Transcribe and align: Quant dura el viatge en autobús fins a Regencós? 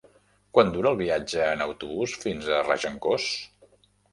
Quant 0.57 0.71
dura 0.77 0.89
el 0.91 0.97
viatge 1.01 1.45
en 1.49 1.61
autobús 1.67 2.17
fins 2.25 2.51
a 2.57 2.65
Regencós? 2.71 3.29